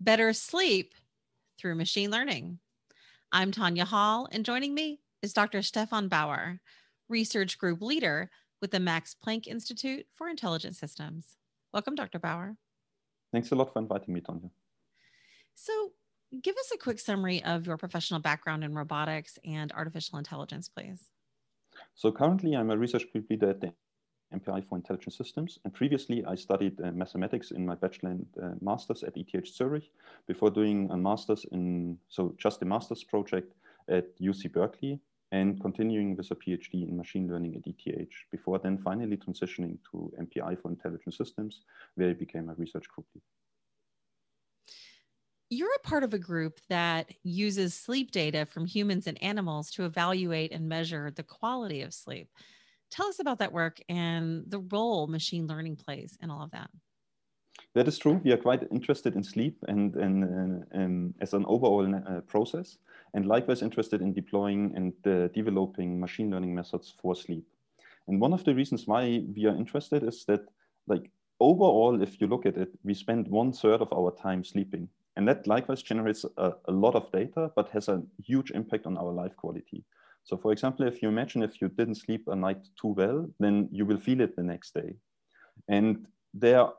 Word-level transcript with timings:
better 0.00 0.32
sleep 0.32 0.94
through 1.58 1.74
machine 1.74 2.10
learning. 2.10 2.58
I'm 3.32 3.50
Tonya 3.50 3.82
Hall, 3.82 4.28
and 4.30 4.44
joining 4.44 4.74
me 4.74 5.00
is 5.22 5.32
Dr. 5.32 5.60
Stefan 5.62 6.08
Bauer, 6.08 6.60
research 7.08 7.58
group 7.58 7.82
leader 7.82 8.30
with 8.60 8.70
the 8.70 8.80
Max 8.80 9.14
Planck 9.24 9.46
Institute 9.46 10.06
for 10.14 10.28
Intelligent 10.28 10.76
Systems. 10.76 11.36
Welcome, 11.72 11.94
Dr. 11.94 12.18
Bauer. 12.18 12.56
Thanks 13.32 13.50
a 13.50 13.54
lot 13.54 13.72
for 13.72 13.80
inviting 13.80 14.14
me, 14.14 14.20
Tonya. 14.20 14.50
So, 15.54 15.92
give 16.42 16.56
us 16.56 16.70
a 16.72 16.78
quick 16.78 17.00
summary 17.00 17.42
of 17.42 17.66
your 17.66 17.76
professional 17.76 18.20
background 18.20 18.62
in 18.62 18.74
robotics 18.74 19.38
and 19.44 19.72
artificial 19.72 20.18
intelligence, 20.18 20.68
please. 20.68 21.10
So, 21.94 22.12
currently, 22.12 22.56
I'm 22.56 22.70
a 22.70 22.76
research 22.76 23.10
group 23.12 23.28
leader 23.28 23.50
at 23.50 23.60
the 23.60 23.72
MPI 24.34 24.68
for 24.68 24.76
Intelligent 24.76 25.14
Systems. 25.14 25.58
And 25.64 25.72
previously, 25.72 26.24
I 26.24 26.34
studied 26.34 26.80
uh, 26.80 26.92
mathematics 26.92 27.50
in 27.50 27.64
my 27.64 27.74
bachelor 27.74 28.10
and 28.10 28.26
uh, 28.42 28.50
master's 28.60 29.02
at 29.02 29.16
ETH 29.16 29.46
Zurich 29.46 29.90
before 30.26 30.50
doing 30.50 30.90
a 30.90 30.96
master's 30.96 31.44
in, 31.52 31.98
so 32.08 32.34
just 32.38 32.62
a 32.62 32.64
master's 32.64 33.04
project 33.04 33.54
at 33.88 34.18
UC 34.20 34.52
Berkeley 34.52 35.00
and 35.32 35.60
continuing 35.60 36.16
with 36.16 36.30
a 36.30 36.34
PhD 36.34 36.88
in 36.88 36.96
machine 36.96 37.28
learning 37.28 37.56
at 37.56 37.62
ETH 37.66 38.08
before 38.30 38.58
then 38.58 38.78
finally 38.78 39.16
transitioning 39.16 39.76
to 39.90 40.12
MPI 40.20 40.60
for 40.60 40.70
Intelligent 40.70 41.14
Systems, 41.14 41.60
where 41.94 42.10
I 42.10 42.14
became 42.14 42.48
a 42.48 42.54
research 42.54 42.88
group 42.88 43.06
lead. 43.14 43.22
You're 45.50 45.74
a 45.76 45.88
part 45.88 46.04
of 46.04 46.12
a 46.12 46.18
group 46.18 46.60
that 46.68 47.10
uses 47.22 47.72
sleep 47.72 48.10
data 48.10 48.44
from 48.44 48.66
humans 48.66 49.06
and 49.06 49.22
animals 49.22 49.70
to 49.72 49.86
evaluate 49.86 50.52
and 50.52 50.68
measure 50.68 51.10
the 51.10 51.22
quality 51.22 51.80
of 51.80 51.94
sleep. 51.94 52.28
Tell 52.90 53.06
us 53.06 53.18
about 53.20 53.38
that 53.38 53.52
work 53.52 53.80
and 53.88 54.44
the 54.48 54.60
role 54.60 55.06
machine 55.06 55.46
learning 55.46 55.76
plays 55.76 56.16
in 56.22 56.30
all 56.30 56.42
of 56.42 56.50
that. 56.52 56.70
That 57.74 57.88
is 57.88 57.98
true. 57.98 58.20
We 58.24 58.32
are 58.32 58.36
quite 58.38 58.66
interested 58.70 59.14
in 59.14 59.22
sleep 59.22 59.58
and, 59.68 59.94
and, 59.96 60.24
and, 60.24 60.64
and 60.72 61.14
as 61.20 61.34
an 61.34 61.44
overall 61.46 61.94
uh, 61.94 62.20
process, 62.22 62.78
and 63.14 63.26
likewise 63.26 63.62
interested 63.62 64.00
in 64.00 64.14
deploying 64.14 64.72
and 64.74 64.92
uh, 65.06 65.28
developing 65.28 66.00
machine 66.00 66.30
learning 66.30 66.54
methods 66.54 66.94
for 67.00 67.14
sleep. 67.14 67.46
And 68.06 68.20
one 68.20 68.32
of 68.32 68.44
the 68.44 68.54
reasons 68.54 68.86
why 68.86 69.22
we 69.36 69.44
are 69.46 69.56
interested 69.56 70.02
is 70.02 70.24
that, 70.24 70.40
like 70.86 71.10
overall, 71.40 72.00
if 72.00 72.20
you 72.20 72.26
look 72.26 72.46
at 72.46 72.56
it, 72.56 72.70
we 72.84 72.94
spend 72.94 73.28
one 73.28 73.52
third 73.52 73.82
of 73.82 73.92
our 73.92 74.12
time 74.12 74.44
sleeping, 74.44 74.88
and 75.16 75.28
that 75.28 75.46
likewise 75.46 75.82
generates 75.82 76.24
a, 76.38 76.52
a 76.66 76.72
lot 76.72 76.94
of 76.94 77.12
data, 77.12 77.50
but 77.54 77.68
has 77.70 77.88
a 77.88 78.02
huge 78.24 78.50
impact 78.52 78.86
on 78.86 78.96
our 78.96 79.12
life 79.12 79.36
quality. 79.36 79.84
So 80.24 80.36
for 80.36 80.52
example, 80.52 80.86
if 80.86 81.02
you 81.02 81.08
imagine 81.08 81.42
if 81.42 81.60
you 81.60 81.68
didn't 81.68 81.94
sleep 81.96 82.28
a 82.28 82.36
night 82.36 82.66
too 82.80 82.88
well, 82.88 83.28
then 83.40 83.68
you 83.72 83.86
will 83.86 83.98
feel 83.98 84.20
it 84.20 84.36
the 84.36 84.42
next 84.42 84.74
day. 84.74 84.94
And 85.68 86.06
there 86.34 86.60
are, 86.60 86.74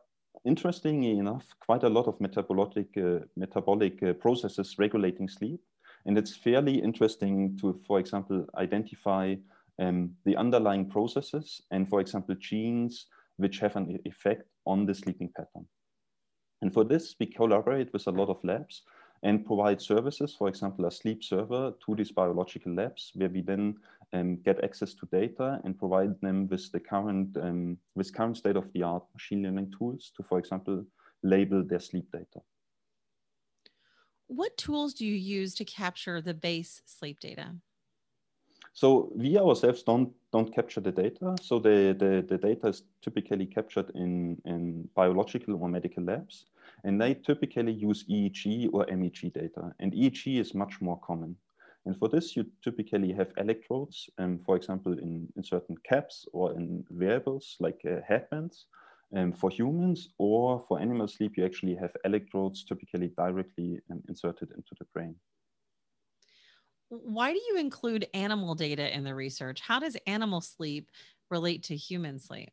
interestingly 0.46 1.18
enough, 1.18 1.46
quite 1.60 1.84
a 1.84 1.90
lot 1.90 2.08
of 2.08 2.20
metabolic, 2.22 2.96
uh, 2.98 3.20
metabolic 3.36 4.02
uh, 4.04 4.14
processes 4.14 4.76
regulating 4.78 5.28
sleep. 5.28 5.60
And 6.06 6.18
it's 6.18 6.36
fairly 6.36 6.76
interesting 6.82 7.58
to, 7.58 7.80
for 7.86 8.00
example, 8.00 8.46
identify 8.56 9.36
um, 9.80 10.12
the 10.26 10.38
underlying 10.38 10.90
processes 10.90 11.62
and, 11.72 11.90
for 11.90 12.00
example, 12.00 12.36
genes 12.36 13.08
which 13.38 13.60
have 13.60 13.76
an 13.76 14.00
effect 14.06 14.44
on 14.66 14.86
the 14.86 14.94
sleeping 14.94 15.32
pattern. 15.36 15.66
And 16.62 16.74
for 16.74 16.84
this, 16.84 17.16
we 17.20 17.26
collaborate 17.26 17.92
with 17.94 18.06
a 18.08 18.12
lot 18.12 18.30
of 18.30 18.44
labs 18.44 18.84
and 19.24 19.46
provide 19.46 19.82
services, 19.82 20.36
for 20.38 20.48
example, 20.48 20.86
a 20.86 20.92
sleep 20.92 21.24
server 21.24 21.74
to 21.86 21.96
these 21.96 22.12
biological 22.12 22.74
labs, 22.74 23.12
where 23.16 23.30
we 23.30 23.42
then 23.42 23.76
um, 24.14 24.38
get 24.38 24.64
access 24.64 24.94
to 24.94 25.06
data 25.12 25.60
and 25.64 25.78
provide 25.78 26.20
them 26.22 26.48
with 26.48 26.72
the 26.72 26.80
current 26.80 27.36
um, 27.38 27.78
with 27.96 28.14
current 28.14 28.38
state 28.38 28.56
of 28.56 28.72
the 28.74 28.84
art 28.84 29.04
machine 29.14 29.44
learning 29.44 29.74
tools 29.78 30.12
to, 30.16 30.24
for 30.24 30.40
example, 30.40 30.86
label 31.24 31.64
their 31.64 31.80
sleep 31.80 32.12
data. 32.12 32.42
What 34.28 34.58
tools 34.58 34.94
do 34.94 35.06
you 35.06 35.16
use 35.16 35.56
to 35.56 35.66
capture 35.66 36.22
the 36.22 36.34
base 36.34 36.82
sleep 36.86 37.20
data? 37.20 37.56
So 38.74 39.12
we 39.16 39.38
ourselves 39.38 39.84
don't 39.84 40.14
don't 40.32 40.54
capture 40.54 40.80
the 40.80 40.92
data. 40.92 41.36
So 41.42 41.60
the, 41.60 41.96
the, 41.98 42.26
the 42.28 42.38
data 42.38 42.68
is 42.68 42.84
typically 43.02 43.48
captured 43.48 43.90
in, 43.96 44.40
in 44.46 44.88
biological 44.96 45.56
or 45.62 45.68
medical 45.68 46.04
labs. 46.04 46.46
And 46.84 47.02
they 47.02 47.14
typically 47.14 47.74
use 47.74 48.06
EEG 48.10 48.70
or 48.74 48.86
MEG 48.90 49.34
data. 49.34 49.74
And 49.80 49.94
EEG 49.94 50.40
is 50.40 50.54
much 50.54 50.82
more 50.82 51.00
common. 51.00 51.36
And 51.86 51.98
for 51.98 52.10
this, 52.10 52.36
you 52.36 52.46
typically 52.64 53.12
have 53.14 53.32
electrodes, 53.38 54.10
um, 54.18 54.40
for 54.46 54.56
example, 54.56 54.94
in, 54.94 55.28
in 55.36 55.44
certain 55.44 55.76
caps 55.88 56.26
or 56.34 56.54
in 56.54 56.86
wearables 56.90 57.56
like 57.60 57.80
uh, 57.86 58.02
headbands. 58.08 58.66
Um, 59.16 59.34
for 59.34 59.50
humans 59.50 60.10
or 60.20 60.64
for 60.68 60.80
animal 60.80 61.08
sleep, 61.08 61.36
you 61.36 61.44
actually 61.44 61.76
have 61.76 61.92
electrodes 62.06 62.64
typically 62.64 63.08
directly 63.18 63.80
um, 63.92 64.04
inserted 64.08 64.52
into 64.52 64.76
the 64.78 64.86
brain. 64.94 65.16
Why 66.90 67.34
do 67.34 67.40
you 67.50 67.58
include 67.58 68.08
animal 68.14 68.56
data 68.56 68.96
in 68.96 69.04
the 69.04 69.16
research? 69.16 69.62
How 69.62 69.80
does 69.80 69.98
animal 70.06 70.42
sleep 70.42 70.90
relate 71.30 71.64
to 71.64 71.76
human 71.76 72.20
sleep? 72.20 72.52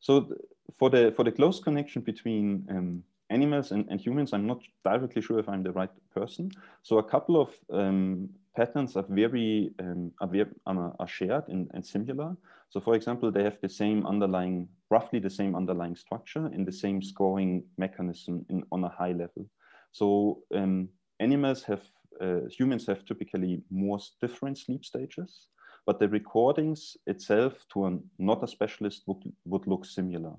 So 0.00 0.34
for 0.78 0.90
the 0.90 1.12
for 1.16 1.24
the 1.24 1.32
close 1.32 1.60
connection 1.60 2.02
between 2.02 2.66
um, 2.70 3.02
animals 3.30 3.72
and, 3.72 3.86
and, 3.90 4.00
humans, 4.00 4.32
I'm 4.32 4.46
not 4.46 4.60
directly 4.84 5.22
sure 5.22 5.38
if 5.38 5.48
I'm 5.48 5.62
the 5.62 5.72
right 5.72 5.90
person. 6.14 6.50
So 6.82 6.98
a 6.98 7.02
couple 7.02 7.40
of 7.40 7.50
um, 7.72 8.28
patterns 8.56 8.96
are 8.96 9.06
very, 9.08 9.70
um, 9.80 10.12
are, 10.20 10.28
very 10.28 10.46
are, 10.66 11.08
shared 11.08 11.44
and, 11.48 11.70
and, 11.74 11.84
similar. 11.84 12.36
So 12.70 12.80
for 12.80 12.94
example, 12.94 13.30
they 13.30 13.42
have 13.42 13.58
the 13.60 13.68
same 13.68 14.06
underlying, 14.06 14.68
roughly 14.90 15.18
the 15.18 15.30
same 15.30 15.54
underlying 15.54 15.96
structure 15.96 16.46
and 16.46 16.66
the 16.66 16.72
same 16.72 17.02
scoring 17.02 17.64
mechanism 17.78 18.44
in, 18.50 18.62
on 18.70 18.84
a 18.84 18.88
high 18.88 19.12
level. 19.12 19.48
So 19.92 20.42
um, 20.54 20.88
animals 21.20 21.62
have, 21.64 21.82
uh, 22.20 22.40
humans 22.50 22.86
have 22.86 23.04
typically 23.04 23.62
more 23.70 23.98
different 24.20 24.58
sleep 24.58 24.84
stages, 24.84 25.48
but 25.86 25.98
the 25.98 26.08
recordings 26.08 26.96
itself 27.06 27.54
to 27.72 27.86
a, 27.86 27.98
not 28.18 28.42
a 28.44 28.48
specialist 28.48 29.04
would, 29.06 29.22
would 29.44 29.66
look 29.66 29.84
similar. 29.84 30.32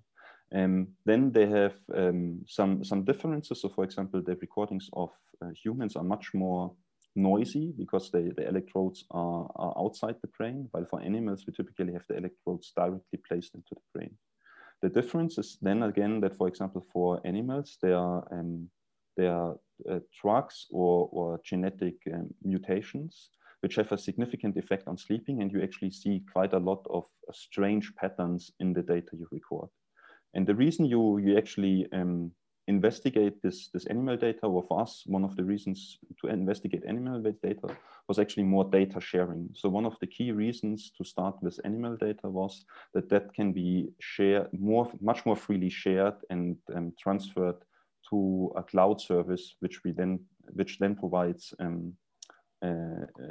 Um, 0.56 0.88
then 1.06 1.32
they 1.32 1.48
have 1.48 1.76
um, 1.94 2.46
some, 2.48 2.84
some 2.84 3.04
differences. 3.04 3.62
So 3.62 3.70
for 3.70 3.84
example, 3.84 4.22
the 4.22 4.38
recordings 4.38 4.90
of 4.94 5.10
uh, 5.42 5.50
humans 5.50 5.96
are 5.96 6.04
much 6.04 6.34
more 6.34 6.72
noisy 7.16 7.74
because 7.78 8.10
they, 8.10 8.30
the 8.36 8.48
electrodes 8.48 9.06
are, 9.12 9.50
are 9.56 9.74
outside 9.78 10.16
the 10.22 10.30
brain, 10.38 10.68
while 10.72 10.86
for 10.90 11.02
animals, 11.02 11.44
we 11.46 11.54
typically 11.54 11.94
have 11.94 12.06
the 12.08 12.18
electrodes 12.18 12.72
directly 12.76 13.20
placed 13.28 13.54
into 13.56 13.76
the 13.76 13.82
brain. 13.94 14.18
The 14.82 14.90
difference 14.90 15.38
is 15.38 15.58
then 15.62 15.84
again 15.84 16.22
that, 16.22 16.38
for 16.38 16.48
example, 16.48 16.86
for 16.92 17.20
animals, 17.26 17.78
there 17.82 17.98
are, 17.98 18.28
um, 18.32 18.70
there 19.18 19.34
are 19.34 19.58
uh, 19.90 20.00
drugs 20.22 20.68
or, 20.72 21.10
or 21.12 21.42
genetic 21.44 21.96
um, 22.14 22.30
mutations 22.44 23.30
which 23.62 23.76
have 23.76 23.92
a 23.92 23.98
significant 23.98 24.58
effect 24.58 24.88
on 24.88 24.98
sleeping, 24.98 25.42
and 25.42 25.52
you 25.52 25.62
actually 25.62 25.90
see 25.90 26.22
quite 26.32 26.54
a 26.54 26.60
lot 26.60 26.86
of 26.90 27.04
uh, 27.28 27.34
strange 27.34 27.96
patterns 27.96 28.52
in 28.60 28.74
the 28.74 28.82
data 28.84 29.10
you 29.14 29.28
record. 29.32 29.70
And 30.36 30.46
the 30.46 30.56
reason 30.56 30.86
you, 30.86 31.18
you 31.18 31.38
actually 31.38 31.88
um, 31.94 32.32
investigate 32.68 33.42
this, 33.42 33.70
this 33.74 33.86
animal 33.86 34.18
data, 34.18 34.46
or 34.46 34.64
for 34.64 34.82
us, 34.82 35.04
one 35.06 35.24
of 35.24 35.36
the 35.36 35.44
reasons 35.44 35.98
to 36.22 36.28
investigate 36.28 36.84
animal 36.88 37.22
data 37.22 37.68
was 38.08 38.20
actually 38.20 38.44
more 38.44 38.66
data 38.66 39.00
sharing. 39.00 39.50
So 39.54 39.70
one 39.70 39.86
of 39.86 39.96
the 40.02 40.08
key 40.08 40.32
reasons 40.32 40.92
to 40.98 41.04
start 41.04 41.36
with 41.42 41.60
animal 41.64 41.96
data 41.96 42.28
was 42.30 42.66
that 42.94 43.10
that 43.10 43.34
can 43.34 43.54
be 43.54 43.90
shared 44.00 44.48
more, 44.52 44.92
much 45.02 45.26
more 45.26 45.36
freely 45.36 45.70
shared 45.70 46.16
and 46.30 46.58
um, 46.76 46.94
transferred 47.00 47.58
to 48.10 48.52
a 48.56 48.64
cloud 48.64 49.00
service, 49.00 49.56
which 49.60 49.84
we 49.84 49.92
then, 49.92 50.20
which 50.54 50.78
then 50.80 50.96
provides 50.96 51.54
um, 51.60 51.94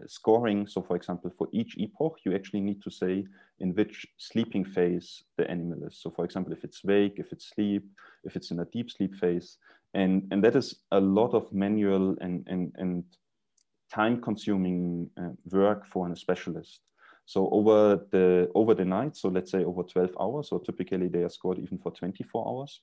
scoring. 0.06 0.66
So 0.66 0.82
for 0.82 0.96
example, 0.96 1.30
for 1.36 1.48
each 1.52 1.76
epoch, 1.78 2.18
you 2.24 2.34
actually 2.34 2.60
need 2.60 2.82
to 2.82 2.90
say 2.90 3.26
in 3.60 3.74
which 3.74 4.06
sleeping 4.18 4.64
phase 4.64 5.24
the 5.36 5.50
animal 5.50 5.84
is. 5.84 5.98
So 6.00 6.10
for 6.10 6.24
example, 6.24 6.52
if 6.52 6.64
it's 6.64 6.84
wake, 6.84 7.14
if 7.18 7.32
it's 7.32 7.50
sleep, 7.54 7.84
if 8.24 8.36
it's 8.36 8.50
in 8.50 8.60
a 8.60 8.64
deep 8.66 8.90
sleep 8.90 9.14
phase. 9.14 9.58
And, 9.94 10.26
and 10.31 10.42
that 10.44 10.56
is 10.56 10.75
a 10.90 11.00
lot 11.00 11.34
of 11.34 11.52
manual 11.52 12.16
and, 12.20 12.44
and, 12.48 12.72
and 12.76 13.04
time 13.92 14.20
consuming 14.20 15.10
uh, 15.16 15.31
work 15.50 15.87
for 15.87 16.10
a 16.10 16.16
specialist. 16.16 16.80
So 17.26 17.48
over 17.50 18.04
the, 18.10 18.50
over 18.54 18.75
the 18.75 18.84
night, 18.84 19.16
so 19.16 19.28
let's 19.28 19.50
say 19.50 19.64
over 19.64 19.82
12 19.82 20.10
hours, 20.20 20.50
or 20.52 20.60
typically 20.60 21.08
they 21.08 21.22
are 21.22 21.30
scored 21.30 21.58
even 21.58 21.78
for 21.78 21.92
24 21.92 22.48
hours, 22.48 22.80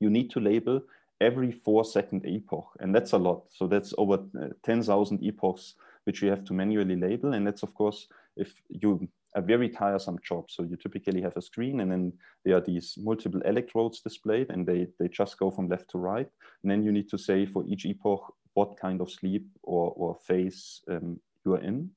you 0.00 0.10
need 0.10 0.30
to 0.30 0.40
label 0.40 0.80
every 1.20 1.50
four 1.50 1.84
second 1.84 2.24
epoch. 2.26 2.68
And 2.80 2.94
that's 2.94 3.12
a 3.12 3.18
lot. 3.18 3.44
So 3.50 3.66
that's 3.66 3.92
over 3.98 4.18
uh, 4.40 4.48
10,000 4.64 5.22
epochs, 5.22 5.74
which 6.04 6.22
you 6.22 6.30
have 6.30 6.44
to 6.44 6.54
manually 6.54 6.96
label. 6.96 7.34
And 7.34 7.46
that's, 7.46 7.62
of 7.62 7.74
course, 7.74 8.06
if 8.36 8.54
you 8.68 9.08
a 9.34 9.42
very 9.42 9.68
tiresome 9.68 10.18
job. 10.22 10.50
So 10.50 10.62
you 10.62 10.76
typically 10.76 11.20
have 11.22 11.36
a 11.36 11.42
screen 11.42 11.80
and 11.80 11.92
then 11.92 12.12
there 12.44 12.56
are 12.56 12.60
these 12.60 12.94
multiple 12.98 13.40
electrodes 13.42 14.00
displayed 14.00 14.50
and 14.50 14.66
they, 14.66 14.88
they 14.98 15.08
just 15.08 15.38
go 15.38 15.50
from 15.50 15.68
left 15.68 15.90
to 15.90 15.98
right. 15.98 16.28
And 16.62 16.70
then 16.70 16.82
you 16.82 16.92
need 16.92 17.08
to 17.10 17.18
say 17.18 17.46
for 17.46 17.64
each 17.66 17.84
epoch, 17.84 18.34
what 18.54 18.76
kind 18.76 19.00
of 19.00 19.10
sleep 19.10 19.46
or, 19.62 19.92
or 19.96 20.16
phase 20.26 20.80
um, 20.90 21.20
you 21.44 21.54
are 21.54 21.60
in. 21.60 21.90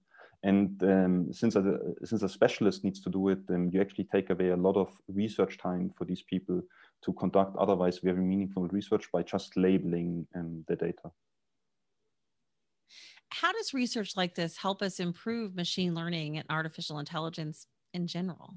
And 0.44 0.82
um, 0.84 1.28
since, 1.32 1.56
a, 1.56 1.80
since 2.04 2.24
a 2.24 2.30
specialist 2.30 2.84
needs 2.84 3.00
to 3.02 3.10
do 3.10 3.30
it, 3.30 3.40
um, 3.50 3.70
you 3.72 3.80
actually 3.80 4.08
take 4.12 4.30
away 4.30 4.50
a 4.50 4.58
lot 4.58 4.76
of 4.76 4.90
research 5.08 5.58
time 5.58 5.92
for 5.98 6.06
these 6.06 6.24
people 6.24 6.62
to 7.04 7.14
conduct 7.14 7.56
otherwise 7.58 8.00
very 8.00 8.22
meaningful 8.22 8.68
research 8.68 9.12
by 9.12 9.24
just 9.24 9.58
labeling 9.58 10.26
um, 10.36 10.64
the 10.68 10.76
data. 10.76 11.12
How 13.30 13.52
does 13.54 13.74
research 13.74 14.18
like 14.18 14.36
this 14.36 14.58
help 14.58 14.82
us 14.82 15.00
improve 15.00 15.56
machine 15.56 15.96
learning 15.96 16.38
and 16.38 16.46
artificial 16.50 17.00
intelligence 17.00 17.66
in 17.94 18.06
general? 18.06 18.56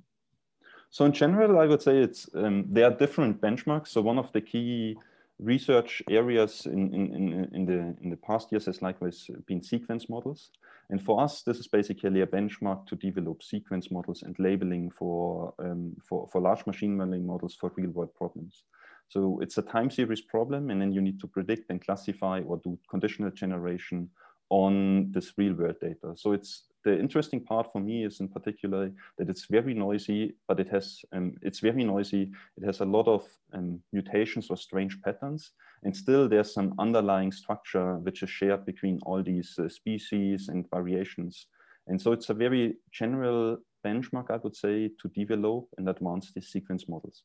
So 0.91 1.05
in 1.05 1.13
general, 1.13 1.59
I 1.59 1.67
would 1.67 1.83
say 1.83 1.99
it's 1.99 2.29
um, 2.35 2.67
there 2.69 2.85
are 2.85 2.97
different 2.97 3.41
benchmarks. 3.41 3.89
So 3.89 4.01
one 4.01 4.19
of 4.19 4.31
the 4.33 4.41
key 4.41 4.97
research 5.41 6.03
areas 6.09 6.67
in, 6.67 6.95
in, 6.95 7.49
in, 7.53 7.67
the, 7.67 7.97
in 8.03 8.11
the 8.11 8.17
past 8.17 8.53
years 8.53 8.67
has 8.67 8.83
likewise 8.83 9.29
been 9.47 9.63
sequence 9.63 10.09
models. 10.09 10.51
And 10.91 11.03
for 11.03 11.21
us, 11.21 11.43
this 11.43 11.59
is 11.59 11.69
basically 11.69 12.21
a 12.21 12.27
benchmark 12.27 12.87
to 12.87 12.97
develop 12.97 13.43
sequence 13.43 13.91
models 13.91 14.23
and 14.23 14.37
labeling 14.39 14.91
for, 14.91 15.55
um, 15.59 15.95
for, 16.09 16.29
for 16.31 16.41
large 16.41 16.67
machine 16.67 16.99
learning 16.99 17.27
models 17.27 17.57
for 17.59 17.73
real 17.77 17.91
world 17.91 18.15
problems. 18.15 18.65
So 19.09 19.39
it's 19.41 19.59
a 19.59 19.63
time 19.63 19.91
series 19.91 20.21
problem, 20.21 20.71
and 20.71 20.81
then 20.81 20.93
you 20.93 21.01
need 21.01 21.21
to 21.21 21.27
predict 21.27 21.71
and 21.71 21.85
classify 21.85 22.41
or 22.41 22.61
do 22.65 22.79
conditional 22.89 23.31
generation 23.31 24.11
on 24.51 25.11
this 25.13 25.33
real 25.37 25.55
world 25.55 25.77
data. 25.81 26.15
So 26.17 26.33
it's 26.33 26.65
the 26.85 26.99
interesting 26.99 27.41
part 27.43 27.73
for 27.73 27.81
me 27.81 28.05
is 28.05 28.21
in 28.21 28.29
particular 28.29 28.93
that 29.19 29.29
it's 29.31 29.47
very 29.47 29.75
noisy, 29.75 30.35
but 30.47 30.61
it 30.61 30.69
has 30.69 31.01
um, 31.13 31.33
it's 31.43 31.61
very 31.61 31.83
noisy. 31.83 32.31
It 32.57 32.65
has 32.65 32.81
a 32.81 32.85
lot 32.85 33.09
of 33.09 33.27
um, 33.55 33.81
mutations 33.93 34.51
or 34.51 34.57
strange 34.57 35.01
patterns, 35.03 35.53
and 35.83 35.97
still 35.97 36.29
there's 36.29 36.53
some 36.53 36.75
underlying 36.79 37.33
structure 37.33 37.97
which 37.97 38.23
is 38.23 38.31
shared 38.31 38.67
between 38.67 39.01
all 39.07 39.23
these 39.23 39.59
uh, 39.59 39.69
species 39.69 40.49
and 40.49 40.69
variations. 40.71 41.47
And 41.87 42.01
so 42.01 42.13
it's 42.13 42.31
a 42.31 42.35
very 42.35 42.77
general 42.93 43.59
benchmark, 43.85 44.31
I 44.31 44.37
would 44.37 44.57
say, 44.57 44.91
to 45.01 45.09
develop 45.09 45.67
and 45.77 45.89
advance 45.89 46.33
these 46.35 46.49
sequence 46.49 46.89
models. 46.89 47.25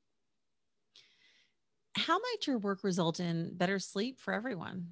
How 1.95 2.17
might 2.17 2.47
your 2.47 2.57
work 2.57 2.83
result 2.83 3.19
in 3.19 3.55
better 3.55 3.79
sleep 3.79 4.19
for 4.19 4.33
everyone? 4.33 4.87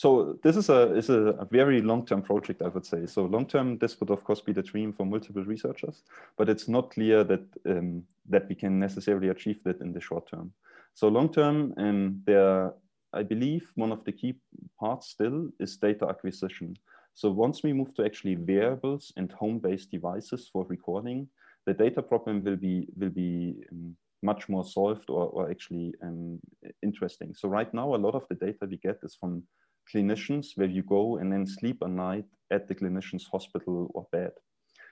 So 0.00 0.38
this 0.42 0.56
is 0.56 0.70
a 0.70 0.94
is 0.94 1.10
a, 1.10 1.46
very 1.50 1.82
long 1.82 2.06
term 2.06 2.22
project, 2.22 2.62
I 2.62 2.68
would 2.68 2.86
say. 2.86 3.04
So 3.04 3.26
long 3.26 3.44
term, 3.44 3.76
this 3.76 4.00
would 4.00 4.10
of 4.10 4.24
course 4.24 4.40
be 4.40 4.54
the 4.54 4.62
dream 4.62 4.94
for 4.94 5.04
multiple 5.04 5.44
researchers, 5.44 6.04
but 6.38 6.48
it's 6.48 6.68
not 6.68 6.90
clear 6.90 7.22
that 7.24 7.44
um, 7.66 8.04
that 8.30 8.48
we 8.48 8.54
can 8.54 8.78
necessarily 8.78 9.28
achieve 9.28 9.62
that 9.64 9.82
in 9.82 9.92
the 9.92 10.00
short 10.00 10.26
term. 10.30 10.54
So 10.94 11.08
long 11.08 11.30
term, 11.30 11.74
um, 11.76 12.22
there, 12.24 12.72
I 13.12 13.22
believe 13.22 13.70
one 13.74 13.92
of 13.92 14.02
the 14.04 14.12
key 14.12 14.36
parts 14.78 15.10
still 15.10 15.50
is 15.60 15.76
data 15.76 16.08
acquisition. 16.08 16.78
So 17.12 17.30
once 17.30 17.62
we 17.62 17.74
move 17.74 17.92
to 17.96 18.04
actually 18.06 18.36
wearables 18.36 19.12
and 19.18 19.30
home-based 19.32 19.90
devices 19.90 20.48
for 20.50 20.64
recording, 20.64 21.28
the 21.66 21.74
data 21.74 22.00
problem 22.00 22.42
will 22.42 22.56
be 22.56 22.88
will 22.96 23.10
be 23.10 23.56
um, 23.70 23.94
much 24.22 24.48
more 24.48 24.64
solved 24.64 25.10
or, 25.10 25.26
or 25.26 25.50
actually 25.50 25.92
um, 26.02 26.40
interesting. 26.82 27.34
So 27.34 27.50
right 27.50 27.72
now, 27.74 27.94
a 27.94 28.02
lot 28.06 28.14
of 28.14 28.24
the 28.30 28.36
data 28.46 28.64
we 28.66 28.78
get 28.78 28.98
is 29.02 29.14
from 29.14 29.42
clinicians 29.92 30.56
where 30.56 30.68
you 30.68 30.82
go 30.82 31.16
and 31.16 31.32
then 31.32 31.46
sleep 31.46 31.82
a 31.82 31.88
night 31.88 32.26
at 32.50 32.66
the 32.68 32.74
clinician's 32.74 33.26
hospital 33.26 33.90
or 33.94 34.06
bed. 34.12 34.32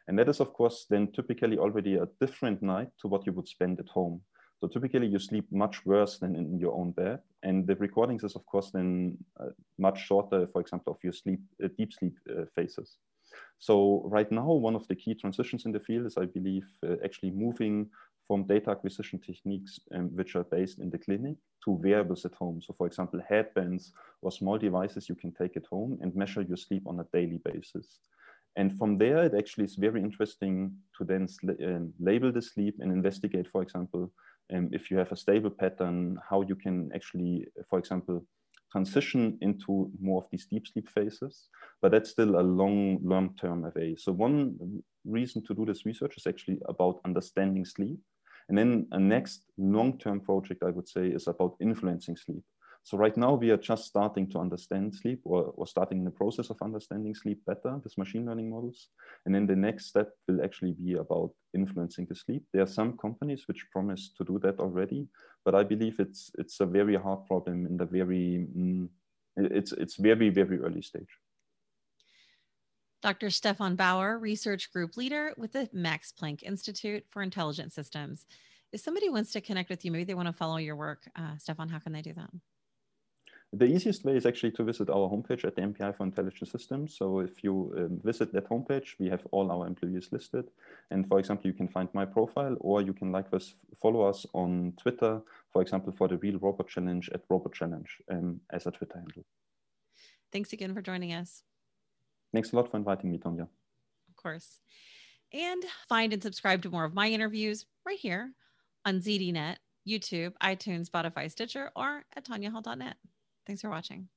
And 0.06 0.18
that 0.18 0.28
is, 0.28 0.40
of 0.40 0.52
course, 0.52 0.86
then 0.88 1.12
typically 1.12 1.58
already 1.58 1.96
a 1.96 2.08
different 2.20 2.62
night 2.62 2.88
to 3.00 3.08
what 3.08 3.26
you 3.26 3.32
would 3.32 3.48
spend 3.48 3.78
at 3.78 3.88
home. 3.88 4.22
So 4.60 4.66
typically 4.66 5.06
you 5.06 5.18
sleep 5.18 5.46
much 5.52 5.84
worse 5.86 6.18
than 6.18 6.34
in 6.34 6.58
your 6.58 6.74
own 6.74 6.92
bed. 6.92 7.20
And 7.42 7.66
the 7.66 7.76
recordings 7.76 8.24
is, 8.24 8.34
of 8.34 8.44
course, 8.46 8.70
then 8.72 9.16
uh, 9.38 9.50
much 9.78 10.04
shorter, 10.06 10.48
for 10.52 10.60
example, 10.60 10.94
of 10.94 10.98
your 11.04 11.12
sleep, 11.12 11.40
uh, 11.62 11.68
deep 11.76 11.92
sleep 11.92 12.18
uh, 12.28 12.44
phases. 12.54 12.96
So 13.58 14.02
right 14.06 14.30
now, 14.32 14.50
one 14.52 14.74
of 14.74 14.88
the 14.88 14.96
key 14.96 15.14
transitions 15.14 15.66
in 15.66 15.72
the 15.72 15.80
field 15.80 16.06
is, 16.06 16.16
I 16.16 16.24
believe, 16.24 16.66
uh, 16.84 16.96
actually 17.04 17.30
moving 17.30 17.90
from 18.28 18.44
data 18.44 18.70
acquisition 18.70 19.18
techniques 19.18 19.80
um, 19.94 20.14
which 20.14 20.36
are 20.36 20.44
based 20.44 20.78
in 20.78 20.90
the 20.90 20.98
clinic 20.98 21.36
to 21.64 21.70
wearables 21.70 22.24
at 22.26 22.34
home. 22.34 22.60
So 22.60 22.74
for 22.76 22.86
example, 22.86 23.20
headbands 23.26 23.92
or 24.22 24.30
small 24.30 24.58
devices 24.58 25.08
you 25.08 25.14
can 25.16 25.32
take 25.32 25.56
at 25.56 25.66
home 25.66 25.98
and 26.02 26.14
measure 26.14 26.42
your 26.42 26.58
sleep 26.58 26.84
on 26.86 27.00
a 27.00 27.06
daily 27.12 27.40
basis. 27.44 28.00
And 28.56 28.76
from 28.78 28.98
there, 28.98 29.24
it 29.24 29.34
actually 29.34 29.64
is 29.64 29.76
very 29.76 30.00
interesting 30.02 30.72
to 30.98 31.04
then 31.04 31.26
um, 31.64 31.92
label 31.98 32.30
the 32.30 32.42
sleep 32.42 32.76
and 32.80 32.92
investigate, 32.92 33.46
for 33.50 33.62
example, 33.62 34.12
um, 34.52 34.68
if 34.72 34.90
you 34.90 34.98
have 34.98 35.12
a 35.12 35.16
stable 35.16 35.50
pattern, 35.50 36.18
how 36.28 36.42
you 36.42 36.56
can 36.56 36.90
actually, 36.94 37.46
for 37.70 37.78
example, 37.78 38.24
transition 38.72 39.38
into 39.40 39.90
more 40.00 40.22
of 40.22 40.28
these 40.30 40.46
deep 40.46 40.66
sleep 40.66 40.88
phases, 40.90 41.48
but 41.80 41.92
that's 41.92 42.10
still 42.10 42.38
a 42.38 42.42
long, 42.42 42.98
long-term 43.02 43.64
away. 43.64 43.96
So 43.96 44.12
one 44.12 44.82
reason 45.04 45.42
to 45.46 45.54
do 45.54 45.64
this 45.64 45.86
research 45.86 46.16
is 46.16 46.26
actually 46.26 46.58
about 46.68 47.00
understanding 47.04 47.64
sleep 47.64 47.98
and 48.48 48.56
then 48.56 48.86
a 48.92 48.98
next 48.98 49.42
long-term 49.58 50.20
project, 50.20 50.62
I 50.62 50.70
would 50.70 50.88
say, 50.88 51.08
is 51.08 51.28
about 51.28 51.56
influencing 51.60 52.16
sleep. 52.16 52.42
So 52.84 52.96
right 52.96 53.16
now 53.16 53.34
we 53.34 53.50
are 53.50 53.58
just 53.58 53.84
starting 53.84 54.30
to 54.30 54.38
understand 54.38 54.94
sleep 54.94 55.20
or, 55.24 55.52
or 55.56 55.66
starting 55.66 56.04
the 56.04 56.10
process 56.10 56.48
of 56.48 56.56
understanding 56.62 57.14
sleep 57.14 57.44
better 57.46 57.76
with 57.84 57.98
machine 57.98 58.24
learning 58.24 58.48
models. 58.48 58.88
And 59.26 59.34
then 59.34 59.46
the 59.46 59.56
next 59.56 59.86
step 59.86 60.10
will 60.26 60.42
actually 60.42 60.72
be 60.72 60.94
about 60.94 61.32
influencing 61.54 62.06
the 62.08 62.14
sleep. 62.14 62.44
There 62.52 62.62
are 62.62 62.66
some 62.66 62.96
companies 62.96 63.42
which 63.46 63.66
promise 63.72 64.12
to 64.16 64.24
do 64.24 64.38
that 64.42 64.58
already, 64.58 65.06
but 65.44 65.54
I 65.54 65.64
believe 65.64 66.00
it's 66.00 66.30
it's 66.38 66.60
a 66.60 66.66
very 66.66 66.96
hard 66.96 67.26
problem 67.26 67.66
in 67.66 67.76
the 67.76 67.84
very 67.84 68.46
mm, 68.56 68.88
it's 69.36 69.72
it's 69.72 69.96
very 69.96 70.30
very 70.30 70.58
early 70.58 70.82
stage. 70.82 71.12
Dr. 73.00 73.30
Stefan 73.30 73.76
Bauer, 73.76 74.18
Research 74.18 74.72
Group 74.72 74.96
Leader 74.96 75.32
with 75.36 75.52
the 75.52 75.68
Max 75.72 76.12
Planck 76.12 76.42
Institute 76.42 77.04
for 77.10 77.22
Intelligent 77.22 77.72
Systems. 77.72 78.26
If 78.72 78.80
somebody 78.80 79.08
wants 79.08 79.32
to 79.32 79.40
connect 79.40 79.70
with 79.70 79.84
you, 79.84 79.92
maybe 79.92 80.04
they 80.04 80.14
want 80.14 80.28
to 80.28 80.32
follow 80.32 80.56
your 80.56 80.76
work, 80.76 81.08
uh, 81.16 81.36
Stefan, 81.38 81.68
how 81.68 81.78
can 81.78 81.92
they 81.92 82.02
do 82.02 82.12
that? 82.14 82.30
The 83.54 83.64
easiest 83.64 84.04
way 84.04 84.14
is 84.14 84.26
actually 84.26 84.50
to 84.52 84.64
visit 84.64 84.90
our 84.90 85.08
homepage 85.08 85.44
at 85.44 85.56
the 85.56 85.62
MPI 85.62 85.96
for 85.96 86.04
Intelligent 86.04 86.50
Systems. 86.50 86.96
So 86.98 87.20
if 87.20 87.42
you 87.42 87.72
um, 87.78 88.00
visit 88.04 88.30
that 88.34 88.46
homepage, 88.46 88.98
we 88.98 89.08
have 89.08 89.26
all 89.30 89.50
our 89.50 89.66
employees 89.66 90.10
listed. 90.12 90.50
And 90.90 91.08
for 91.08 91.18
example, 91.18 91.46
you 91.46 91.54
can 91.54 91.68
find 91.68 91.88
my 91.94 92.04
profile 92.04 92.56
or 92.60 92.82
you 92.82 92.92
can 92.92 93.10
likewise 93.10 93.54
follow 93.80 94.02
us 94.02 94.26
on 94.34 94.74
Twitter, 94.76 95.22
for 95.50 95.62
example, 95.62 95.94
for 95.96 96.08
the 96.08 96.18
Real 96.18 96.38
Robot 96.38 96.68
Challenge 96.68 97.08
at 97.14 97.22
Robot 97.30 97.54
Challenge 97.54 97.88
um, 98.10 98.38
as 98.50 98.66
a 98.66 98.70
Twitter 98.70 98.98
handle. 98.98 99.24
Thanks 100.30 100.52
again 100.52 100.74
for 100.74 100.82
joining 100.82 101.14
us. 101.14 101.42
Thanks 102.32 102.52
a 102.52 102.56
lot 102.56 102.70
for 102.70 102.76
inviting 102.76 103.10
me, 103.10 103.18
Tonya. 103.18 103.42
Of 104.08 104.16
course. 104.16 104.60
And 105.32 105.62
find 105.88 106.12
and 106.12 106.22
subscribe 106.22 106.62
to 106.62 106.70
more 106.70 106.84
of 106.84 106.94
my 106.94 107.08
interviews 107.08 107.66
right 107.86 107.98
here 107.98 108.32
on 108.84 109.00
ZDNet, 109.00 109.56
YouTube, 109.86 110.32
iTunes, 110.42 110.88
Spotify, 110.88 111.30
Stitcher, 111.30 111.70
or 111.76 112.04
at 112.16 112.24
tonyahall.net. 112.24 112.96
Thanks 113.46 113.62
for 113.62 113.70
watching. 113.70 114.08